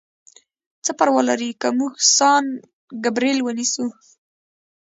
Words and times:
څه 0.83 0.91
پروا 0.97 1.21
لري 1.29 1.49
که 1.61 1.67
موږ 1.77 1.93
سان 2.15 2.45
ګبریل 3.03 3.39
ونیسو؟ 3.43 3.85